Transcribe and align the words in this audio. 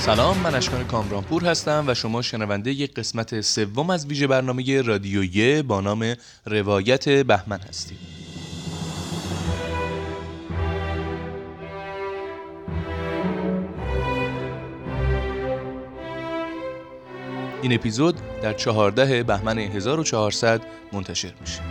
سلام 0.00 0.38
من 0.38 0.54
اشکان 0.54 0.84
کامرانپور 0.84 1.44
هستم 1.44 1.84
و 1.86 1.94
شما 1.94 2.22
شنونده 2.22 2.70
یک 2.70 2.94
قسمت 2.94 3.40
سوم 3.40 3.90
از 3.90 4.06
ویژه 4.06 4.26
برنامه 4.26 4.82
رادیویی 4.82 5.62
با 5.62 5.80
نام 5.80 6.14
روایت 6.46 7.08
بهمن 7.08 7.60
هستید 7.60 7.98
این 17.62 17.74
اپیزود 17.74 18.16
در 18.42 18.52
14 18.52 19.22
بهمن 19.22 19.58
1400 19.58 20.60
منتشر 20.92 21.32
میشه. 21.40 21.69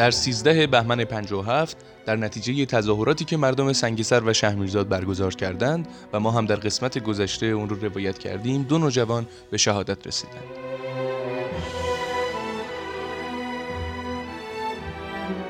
در 0.00 0.10
13 0.10 0.66
بهمن 0.66 1.04
57 1.04 1.76
در 2.06 2.16
نتیجه 2.16 2.66
تظاهراتی 2.66 3.24
که 3.24 3.36
مردم 3.36 3.72
سنگسر 3.72 4.24
و 4.24 4.32
شهرمیرزاد 4.32 4.88
برگزار 4.88 5.34
کردند 5.34 5.88
و 6.12 6.20
ما 6.20 6.30
هم 6.30 6.46
در 6.46 6.56
قسمت 6.56 6.98
گذشته 6.98 7.46
اون 7.46 7.68
رو 7.68 7.76
روایت 7.76 8.18
کردیم 8.18 8.62
دو 8.62 8.78
نوجوان 8.78 9.26
به 9.50 9.56
شهادت 9.56 10.06
رسیدند. 10.06 10.44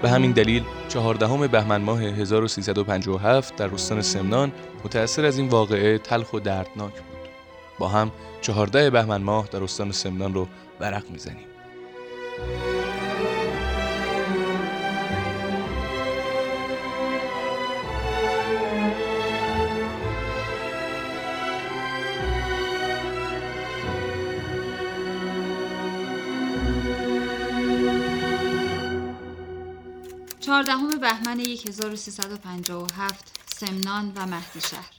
به 0.02 0.10
همین 0.10 0.32
دلیل 0.32 0.62
چهاردهم 0.88 1.46
بهمن 1.46 1.82
ماه 1.82 2.02
1357 2.02 3.56
در 3.56 3.74
استان 3.74 4.02
سمنان 4.02 4.52
متأثر 4.84 5.24
از 5.24 5.38
این 5.38 5.48
واقعه 5.48 5.98
تلخ 5.98 6.32
و 6.32 6.40
دردناک 6.40 6.94
بود. 6.94 7.28
با 7.78 7.88
هم 7.88 8.12
چهارده 8.40 8.90
بهمن 8.90 9.22
ماه 9.22 9.48
در 9.52 9.62
استان 9.62 9.92
سمنان 9.92 10.34
رو 10.34 10.48
ورق 10.80 11.10
می‌زنیم. 11.10 11.46
چهاردهم 30.40 30.98
بهمن 30.98 31.40
1357 31.40 33.24
سمنان 33.56 34.12
و 34.16 34.26
مهدی 34.26 34.60
شهر 34.60 34.90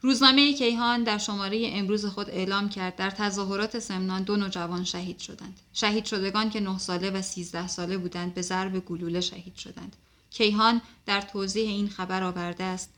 روزنامه 0.00 0.52
کیهان 0.52 1.02
در 1.02 1.18
شماره 1.18 1.70
امروز 1.72 2.06
خود 2.06 2.30
اعلام 2.30 2.68
کرد 2.68 2.96
در 2.96 3.10
تظاهرات 3.10 3.78
سمنان 3.78 4.22
دو 4.22 4.36
نوجوان 4.36 4.84
شهید 4.84 5.18
شدند. 5.18 5.60
شهید 5.72 6.04
شدگان 6.04 6.50
که 6.50 6.60
9 6.60 6.78
ساله 6.78 7.10
و 7.10 7.22
13 7.22 7.68
ساله 7.68 7.98
بودند 7.98 8.34
به 8.34 8.42
ضرب 8.42 8.84
گلوله 8.84 9.20
شهید 9.20 9.56
شدند. 9.56 9.96
کیهان 10.30 10.80
در 11.06 11.20
توضیح 11.20 11.68
این 11.68 11.88
خبر 11.88 12.22
آورده 12.22 12.64
است 12.64 12.90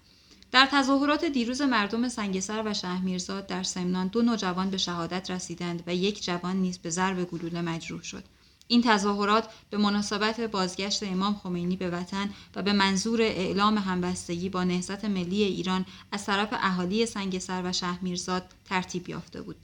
در 0.52 0.68
تظاهرات 0.72 1.24
دیروز 1.24 1.60
مردم 1.60 2.08
سنگسر 2.08 2.62
و 2.66 2.74
شهرمیرزاد 2.74 3.46
در 3.46 3.62
سمنان 3.62 4.06
دو 4.06 4.22
نوجوان 4.22 4.70
به 4.70 4.76
شهادت 4.76 5.30
رسیدند 5.30 5.82
و 5.86 5.94
یک 5.94 6.24
جوان 6.24 6.56
نیز 6.56 6.78
به 6.78 6.90
ضرب 6.90 7.24
گلوله 7.24 7.60
مجروح 7.60 8.02
شد. 8.02 8.24
این 8.70 8.82
تظاهرات 8.82 9.48
به 9.70 9.76
مناسبت 9.76 10.40
بازگشت 10.40 11.02
امام 11.02 11.40
خمینی 11.42 11.76
به 11.76 11.90
وطن 11.90 12.30
و 12.56 12.62
به 12.62 12.72
منظور 12.72 13.22
اعلام 13.22 13.78
همبستگی 13.78 14.48
با 14.48 14.64
نهضت 14.64 15.04
ملی 15.04 15.42
ایران 15.42 15.86
از 16.12 16.26
طرف 16.26 16.48
اهالی 16.52 17.06
سنگسر 17.06 17.62
و 17.64 17.72
شهرمیرزاد 17.72 18.44
ترتیب 18.64 19.08
یافته 19.08 19.42
بود. 19.42 19.56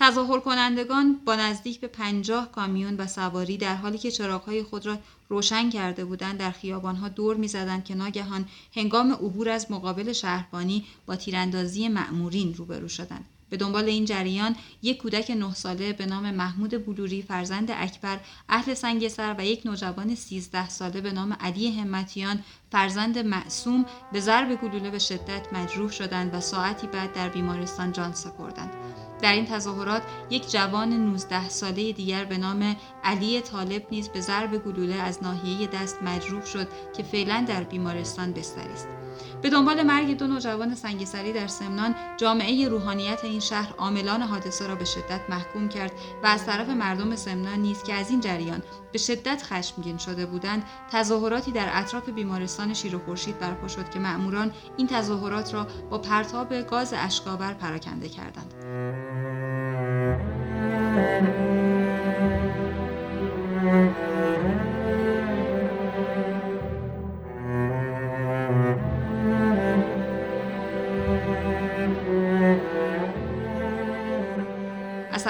تظاهر 0.00 0.40
کنندگان 0.40 1.20
با 1.24 1.36
نزدیک 1.36 1.80
به 1.80 1.86
پنجاه 1.86 2.52
کامیون 2.52 2.96
و 2.96 3.06
سواری 3.06 3.56
در 3.56 3.74
حالی 3.74 3.98
که 3.98 4.10
چراغهای 4.10 4.62
خود 4.62 4.86
را 4.86 4.98
روشن 5.28 5.70
کرده 5.70 6.04
بودند 6.04 6.38
در 6.38 6.50
خیابانها 6.50 7.08
دور 7.08 7.36
می‌زدند 7.36 7.84
که 7.84 7.94
ناگهان 7.94 8.48
هنگام 8.74 9.12
عبور 9.12 9.48
از 9.48 9.70
مقابل 9.70 10.12
شهربانی 10.12 10.86
با 11.06 11.16
تیراندازی 11.16 11.88
مأمورین 11.88 12.54
روبرو 12.54 12.88
شدند 12.88 13.24
به 13.50 13.56
دنبال 13.56 13.84
این 13.84 14.04
جریان 14.04 14.56
یک 14.82 14.98
کودک 14.98 15.30
نه 15.30 15.54
ساله 15.54 15.92
به 15.92 16.06
نام 16.06 16.30
محمود 16.30 16.86
بلوری 16.86 17.22
فرزند 17.22 17.70
اکبر 17.70 18.20
اهل 18.48 18.74
سنگسر 18.74 19.34
و 19.38 19.44
یک 19.44 19.66
نوجوان 19.66 20.14
13 20.14 20.68
ساله 20.68 21.00
به 21.00 21.12
نام 21.12 21.32
علی 21.32 21.80
همتیان 21.80 22.44
فرزند 22.72 23.18
معصوم 23.18 23.86
به 24.12 24.20
ضرب 24.20 24.60
گلوله 24.62 24.90
به 24.90 24.98
شدت 24.98 25.52
مجروح 25.52 25.90
شدند 25.90 26.34
و 26.34 26.40
ساعتی 26.40 26.86
بعد 26.86 27.12
در 27.12 27.28
بیمارستان 27.28 27.92
جان 27.92 28.12
سپردند. 28.12 28.72
در 29.22 29.32
این 29.32 29.46
تظاهرات 29.46 30.02
یک 30.30 30.50
جوان 30.50 30.92
19 30.92 31.48
ساله 31.48 31.92
دیگر 31.92 32.24
به 32.24 32.38
نام 32.38 32.76
علی 33.04 33.40
طالب 33.40 33.86
نیز 33.90 34.08
به 34.08 34.20
ضرب 34.20 34.64
گلوله 34.64 34.94
از 34.94 35.22
ناحیه 35.22 35.66
دست 35.66 36.02
مجروح 36.02 36.46
شد 36.46 36.68
که 36.96 37.02
فعلا 37.02 37.44
در 37.48 37.62
بیمارستان 37.62 38.32
بستری 38.32 38.72
است. 38.72 38.99
به 39.42 39.50
دنبال 39.50 39.82
مرگ 39.82 40.18
دو 40.18 40.26
نوجوان 40.26 40.74
سنگسری 40.74 41.32
در 41.32 41.46
سمنان 41.46 41.94
جامعه 42.16 42.68
روحانیت 42.68 43.24
این 43.24 43.40
شهر 43.40 43.74
عاملان 43.78 44.22
حادثه 44.22 44.66
را 44.66 44.74
به 44.74 44.84
شدت 44.84 45.20
محکوم 45.28 45.68
کرد 45.68 45.92
و 46.22 46.26
از 46.26 46.46
طرف 46.46 46.68
مردم 46.68 47.16
سمنان 47.16 47.58
نیز 47.58 47.82
که 47.82 47.94
از 47.94 48.10
این 48.10 48.20
جریان 48.20 48.62
به 48.92 48.98
شدت 48.98 49.42
خشمگین 49.42 49.98
شده 49.98 50.26
بودند 50.26 50.62
تظاهراتی 50.92 51.52
در 51.52 51.68
اطراف 51.72 52.08
بیمارستان 52.08 52.74
شیر 52.74 52.96
و 52.96 52.98
خورشید 52.98 53.38
برپا 53.38 53.68
شد 53.68 53.90
که 53.90 53.98
مأموران 53.98 54.52
این 54.76 54.86
تظاهرات 54.86 55.54
را 55.54 55.66
با 55.90 55.98
پرتاب 55.98 56.62
گاز 56.62 56.94
اشکاور 56.96 57.52
پراکنده 57.52 58.08
کردند. 58.08 58.54
از 63.70 64.09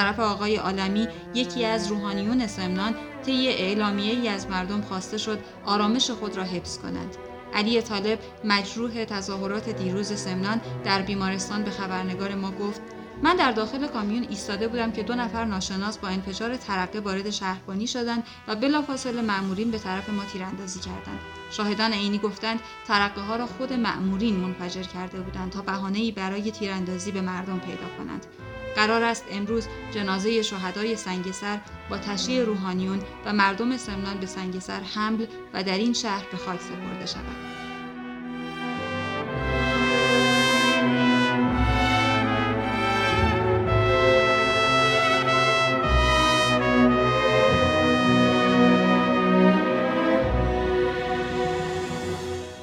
طرف 0.00 0.20
آقای 0.20 0.56
عالمی 0.56 1.08
یکی 1.34 1.64
از 1.64 1.88
روحانیون 1.88 2.46
سمنان 2.46 2.94
طی 3.26 3.48
اعلامیه 3.48 4.12
ای 4.12 4.28
از 4.28 4.46
مردم 4.46 4.80
خواسته 4.80 5.18
شد 5.18 5.38
آرامش 5.64 6.10
خود 6.10 6.36
را 6.36 6.42
حفظ 6.42 6.78
کنند. 6.78 7.16
علی 7.54 7.82
طالب 7.82 8.18
مجروح 8.44 9.04
تظاهرات 9.04 9.68
دیروز 9.68 10.12
سمنان 10.12 10.60
در 10.84 11.02
بیمارستان 11.02 11.62
به 11.62 11.70
خبرنگار 11.70 12.34
ما 12.34 12.50
گفت 12.50 12.80
من 13.22 13.36
در 13.36 13.52
داخل 13.52 13.86
کامیون 13.86 14.26
ایستاده 14.30 14.68
بودم 14.68 14.92
که 14.92 15.02
دو 15.02 15.14
نفر 15.14 15.44
ناشناس 15.44 15.98
با 15.98 16.08
انفجار 16.08 16.56
ترقه 16.56 17.00
وارد 17.00 17.30
شهربانی 17.30 17.86
شدند 17.86 18.24
و 18.48 18.56
بلافاصله 18.56 19.22
مأمورین 19.22 19.70
به 19.70 19.78
طرف 19.78 20.08
ما 20.08 20.24
تیراندازی 20.24 20.80
کردند 20.80 21.20
شاهدان 21.50 21.92
عینی 21.92 22.18
گفتند 22.18 22.60
ترقه 22.88 23.20
ها 23.20 23.36
را 23.36 23.46
خود 23.46 23.72
مأمورین 23.72 24.36
منفجر 24.36 24.82
کرده 24.82 25.20
بودند 25.20 25.50
تا 25.50 25.62
بهانه‌ای 25.62 26.12
برای 26.12 26.50
تیراندازی 26.50 27.12
به 27.12 27.20
مردم 27.20 27.58
پیدا 27.58 27.86
کنند 27.98 28.26
قرار 28.76 29.02
است 29.02 29.24
امروز 29.30 29.68
جنازه 29.92 30.42
شهدای 30.42 30.96
سنگسر 30.96 31.58
با 31.90 31.98
تشییع 31.98 32.44
روحانیون 32.44 33.02
و 33.24 33.32
مردم 33.32 33.76
سمنان 33.76 34.16
به 34.20 34.26
سنگسر 34.26 34.80
حمل 34.80 35.26
و 35.54 35.62
در 35.62 35.78
این 35.78 35.92
شهر 35.92 36.24
به 36.30 36.36
خاک 36.36 36.60
سپرده 36.60 37.06
شود. 37.06 37.60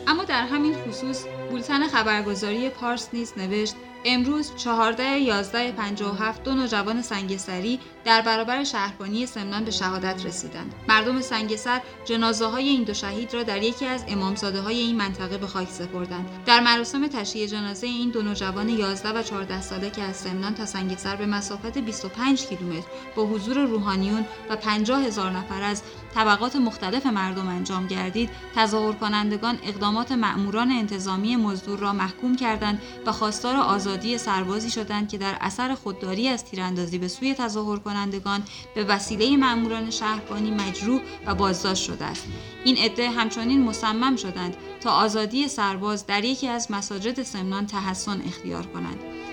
اما 0.08 0.24
در 0.24 0.46
همین 0.46 0.76
خصوص 0.76 1.26
بولتن 1.50 1.88
خبرگزاری 1.88 2.70
پارس 2.70 3.10
نیز 3.14 3.34
نوشت 3.38 3.76
امروز 4.10 4.56
14 4.56 5.20
11 5.20 5.72
57 5.72 6.44
دو 6.44 6.54
نوجوان 6.54 7.02
سنگسری 7.02 7.80
در 8.06 8.22
برابر 8.22 8.64
شهربانی 8.64 9.26
سمنان 9.26 9.66
به 9.66 9.72
شهادت 9.72 10.26
رسیدند. 10.26 10.76
مردم 10.88 11.22
سنگسر 11.22 11.82
جنازه 12.06 12.46
های 12.46 12.70
این 12.70 12.84
دو 12.84 12.94
شهید 12.94 13.34
را 13.34 13.44
در 13.44 13.64
یکی 13.64 13.86
از 13.86 14.04
امامزاده 14.08 14.62
های 14.62 14.80
این 14.80 14.96
منطقه 14.96 15.38
به 15.38 15.48
خاک 15.48 15.70
سپردند. 15.70 16.30
در 16.46 16.60
مراسم 16.60 17.08
تشییع 17.08 17.48
جنازه 17.48 17.88
این 17.88 18.10
دو 18.10 18.22
نوجوان 18.22 18.70
11 18.70 19.10
و 19.10 19.24
14 19.24 19.62
ساله 19.62 19.90
که 19.90 20.02
از 20.02 20.16
سمنان 20.16 20.56
تا 20.56 20.66
سنگسر 20.66 21.16
به 21.16 21.26
مسافت 21.26 21.78
25 21.78 22.46
کیلومتر 22.46 22.88
با 23.16 23.26
حضور 23.26 23.66
روحانیون 23.66 24.26
و 24.50 24.56
50 24.56 25.04
هزار 25.04 25.32
نفر 25.32 25.62
از 25.62 25.82
طبقات 26.16 26.56
مختلف 26.56 27.06
مردم 27.06 27.48
انجام 27.48 27.88
گردید، 27.88 28.30
تظاهر 28.56 28.94
کنندگان 28.94 29.60
اقدامات 29.64 30.12
مأموران 30.12 30.72
انتظامی 30.72 31.36
مزدور 31.36 31.80
را 31.80 31.94
محکوم 31.94 32.36
کردند 32.36 32.82
و 33.06 33.12
خواستار 33.12 33.56
آزادی 33.56 33.97
سربازی 33.98 34.70
شدند 34.70 35.10
که 35.10 35.18
در 35.18 35.38
اثر 35.42 35.76
خودداری 35.76 36.28
از 36.28 36.46
تیراندازی 36.46 36.98
به 36.98 37.08
سوی 37.08 37.34
تظاهر 37.34 37.80
کنندگان 37.80 38.44
به 38.76 38.84
وسیله 38.84 39.38
مأموران 39.38 39.90
شهربانی 39.90 40.52
مجروح 40.52 41.02
و 41.26 41.36
بازداشت 41.36 41.84
شده 41.84 42.06
است. 42.06 42.28
این 42.64 42.78
عده 42.78 43.10
همچنین 43.10 43.64
مصمم 43.64 44.16
شدند 44.16 44.58
تا 44.82 44.92
آزادی 44.92 45.48
سرباز 45.48 46.06
در 46.06 46.24
یکی 46.24 46.48
از 46.48 46.72
مساجد 46.72 47.24
سمنان 47.24 47.66
تحسن 47.66 48.22
اختیار 48.22 48.66
کنند. 48.66 49.27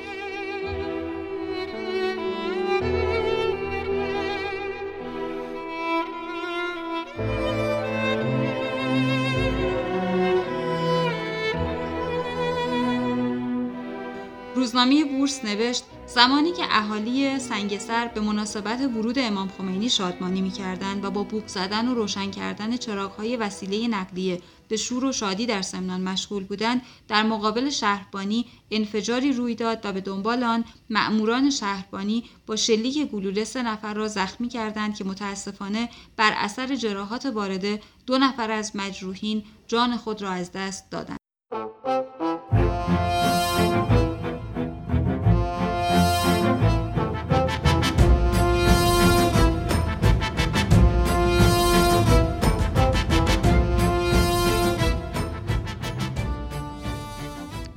روزنامه 14.64 15.04
بورس 15.04 15.44
نوشت 15.44 15.84
زمانی 16.06 16.52
که 16.52 16.62
اهالی 16.70 17.38
سنگسر 17.38 18.08
به 18.08 18.20
مناسبت 18.20 18.80
ورود 18.80 19.18
امام 19.18 19.48
خمینی 19.48 19.88
شادمانی 19.88 20.40
می‌کردند 20.40 21.04
و 21.04 21.10
با 21.10 21.22
بوق 21.22 21.46
زدن 21.46 21.88
و 21.88 21.94
روشن 21.94 22.30
کردن 22.30 22.76
چراغهای 22.76 23.36
وسیله 23.36 23.88
نقلیه 23.88 24.42
به 24.68 24.76
شور 24.76 25.04
و 25.04 25.12
شادی 25.12 25.46
در 25.46 25.62
سمنان 25.62 26.00
مشغول 26.00 26.44
بودند 26.44 26.82
در 27.08 27.22
مقابل 27.22 27.70
شهربانی 27.70 28.46
انفجاری 28.70 29.32
روی 29.32 29.54
داد 29.54 29.80
و 29.84 29.92
به 29.92 30.00
دنبال 30.00 30.42
آن 30.42 30.64
مأموران 30.90 31.50
شهربانی 31.50 32.24
با 32.46 32.56
شلیک 32.56 33.10
گلوله 33.10 33.44
سه 33.44 33.62
نفر 33.62 33.94
را 33.94 34.08
زخمی 34.08 34.48
کردند 34.48 34.96
که 34.96 35.04
متاسفانه 35.04 35.88
بر 36.16 36.32
اثر 36.36 36.76
جراحات 36.76 37.26
وارده 37.26 37.80
دو 38.06 38.18
نفر 38.18 38.50
از 38.50 38.76
مجروحین 38.76 39.44
جان 39.66 39.96
خود 39.96 40.22
را 40.22 40.30
از 40.30 40.52
دست 40.52 40.90
دادند. 40.90 41.18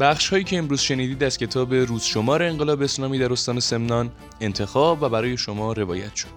بخش 0.07 0.29
هایی 0.29 0.43
که 0.43 0.57
امروز 0.57 0.81
شنیدید 0.81 1.23
از 1.23 1.37
کتاب 1.37 1.73
روزشمار 1.73 2.43
انقلاب 2.43 2.81
اسلامی 2.81 3.19
در 3.19 3.33
استان 3.33 3.59
سمنان 3.59 4.11
انتخاب 4.41 5.01
و 5.01 5.09
برای 5.09 5.37
شما 5.37 5.73
روایت 5.73 6.15
شد. 6.15 6.27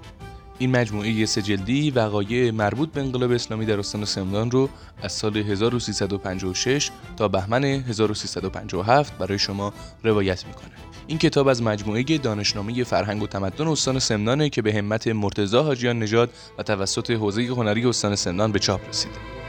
این 0.58 0.70
مجموعه 0.70 1.26
سجلدی 1.26 1.90
وقایع 1.90 2.50
مربوط 2.50 2.92
به 2.92 3.00
انقلاب 3.00 3.30
اسلامی 3.30 3.66
در 3.66 3.78
استان 3.78 4.04
سمنان 4.04 4.50
رو 4.50 4.68
از 5.02 5.12
سال 5.12 5.36
1356 5.36 6.90
تا 7.16 7.28
بهمن 7.28 7.64
1357 7.64 9.18
برای 9.18 9.38
شما 9.38 9.72
روایت 10.04 10.46
می‌کنه. 10.46 10.70
این 11.06 11.18
کتاب 11.18 11.48
از 11.48 11.62
مجموعه 11.62 12.02
دانشنامه 12.02 12.84
فرهنگ 12.84 13.22
و 13.22 13.26
تمدن 13.26 13.66
استان 13.66 13.98
سمنانه 13.98 14.48
که 14.48 14.62
به 14.62 14.74
همت 14.74 15.08
مرتضی 15.08 15.56
حاجیان 15.56 15.98
نژاد 15.98 16.30
و 16.58 16.62
توسط 16.62 17.10
حوزه 17.10 17.46
هنری 17.46 17.86
استان 17.86 18.16
سمنان 18.16 18.52
به 18.52 18.58
چاپ 18.58 18.88
رسیده. 18.88 19.39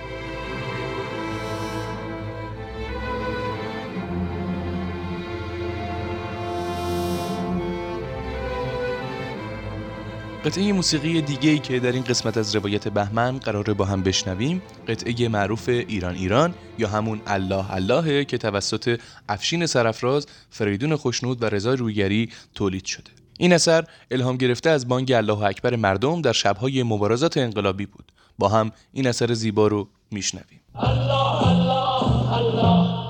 قطعه 10.45 10.73
موسیقی 10.73 11.21
دیگه 11.21 11.49
ای 11.49 11.59
که 11.59 11.79
در 11.79 11.91
این 11.91 12.03
قسمت 12.03 12.37
از 12.37 12.55
روایت 12.55 12.87
بهمن 12.87 13.37
قراره 13.37 13.73
با 13.73 13.85
هم 13.85 14.03
بشنویم 14.03 14.61
قطعه 14.87 15.27
معروف 15.27 15.69
ایران 15.69 16.15
ایران 16.15 16.53
یا 16.77 16.87
همون 16.87 17.21
الله 17.27 17.73
الله 17.73 18.25
که 18.25 18.37
توسط 18.37 18.99
افشین 19.29 19.65
سرفراز، 19.65 20.27
فریدون 20.49 20.95
خوشنود 20.95 21.43
و 21.43 21.45
رضا 21.45 21.73
رویگری 21.73 22.29
تولید 22.55 22.85
شده. 22.85 23.11
این 23.39 23.53
اثر 23.53 23.83
الهام 24.11 24.37
گرفته 24.37 24.69
از 24.69 24.87
بانگ 24.87 25.11
الله 25.11 25.43
اکبر 25.43 25.75
مردم 25.75 26.21
در 26.21 26.33
شبهای 26.33 26.83
مبارزات 26.83 27.37
انقلابی 27.37 27.85
بود. 27.85 28.11
با 28.37 28.49
هم 28.49 28.71
این 28.93 29.07
اثر 29.07 29.33
زیبا 29.33 29.67
رو 29.67 29.87
میشنویم. 30.11 30.61
الله 30.75 31.47
الله 31.47 32.33
الله 32.33 33.00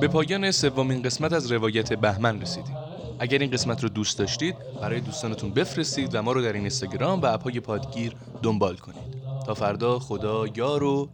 به 0.00 0.08
پایان 0.08 0.50
سومین 0.50 1.02
قسمت 1.02 1.32
از 1.32 1.52
روایت 1.52 1.92
بهمن 1.92 2.40
رسیدیم. 2.40 2.76
اگر 3.18 3.38
این 3.38 3.50
قسمت 3.50 3.82
رو 3.82 3.88
دوست 3.88 4.18
داشتید 4.18 4.56
برای 4.80 5.00
دوستانتون 5.00 5.50
بفرستید 5.50 6.14
و 6.14 6.22
ما 6.22 6.32
رو 6.32 6.42
در 6.42 6.52
این 6.52 6.56
اینستاگرام 6.56 7.20
و 7.20 7.26
اپهای 7.26 7.60
پادگیر 7.60 8.12
دنبال 8.42 8.76
کنید. 8.76 9.20
تا 9.46 9.54
فردا 9.54 9.98
خدا 9.98 10.46
یار 10.46 10.82
و 10.82 11.08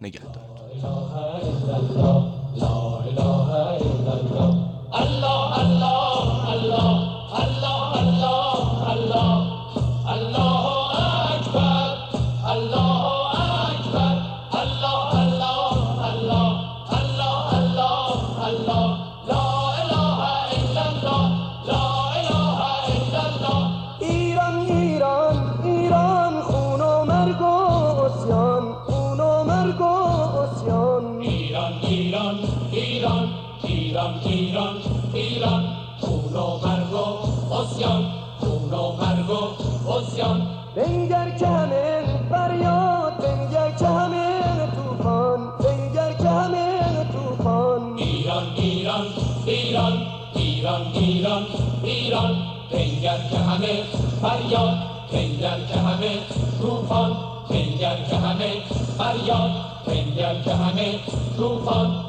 نگهدار 40.76 41.69
فریاد 42.31 43.12
کنگر 43.21 43.71
که 43.78 43.87
همه 43.87 44.26
توفان 56.61 57.16
کنگر 57.49 57.97
که 58.11 58.16
همه 58.16 58.52
فریاد. 58.99 59.76
کنگر 59.87 60.43
که 60.45 60.55
همه 60.55 60.99
توفان 61.37 62.05